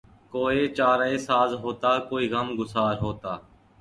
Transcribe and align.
کوئی 0.33 0.61
چارہ 0.77 1.07
ساز 1.27 1.51
ہوتا 1.63 1.91
کوئی 2.09 2.25
غم 2.33 2.47
گسار 2.59 2.95
ہوتا 3.03 3.31